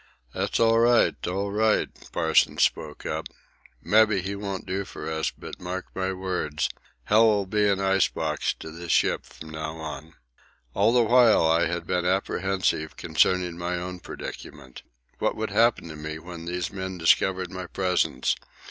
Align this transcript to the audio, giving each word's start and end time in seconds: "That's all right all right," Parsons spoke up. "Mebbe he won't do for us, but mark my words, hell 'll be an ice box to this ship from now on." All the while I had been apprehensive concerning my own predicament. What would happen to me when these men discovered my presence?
"That's 0.33 0.59
all 0.59 0.79
right 0.79 1.13
all 1.27 1.51
right," 1.51 1.87
Parsons 2.11 2.63
spoke 2.63 3.05
up. 3.05 3.27
"Mebbe 3.83 4.13
he 4.23 4.35
won't 4.35 4.65
do 4.65 4.83
for 4.83 5.07
us, 5.07 5.29
but 5.29 5.61
mark 5.61 5.89
my 5.95 6.11
words, 6.11 6.69
hell 7.03 7.27
'll 7.41 7.45
be 7.45 7.69
an 7.69 7.79
ice 7.79 8.07
box 8.07 8.55
to 8.61 8.71
this 8.71 8.91
ship 8.91 9.27
from 9.27 9.51
now 9.51 9.75
on." 9.77 10.15
All 10.73 10.91
the 10.91 11.03
while 11.03 11.43
I 11.43 11.67
had 11.67 11.85
been 11.85 12.07
apprehensive 12.07 12.97
concerning 12.97 13.59
my 13.59 13.75
own 13.75 13.99
predicament. 13.99 14.81
What 15.19 15.35
would 15.35 15.51
happen 15.51 15.87
to 15.89 15.95
me 15.95 16.17
when 16.17 16.45
these 16.45 16.73
men 16.73 16.97
discovered 16.97 17.51
my 17.51 17.67
presence? 17.67 18.33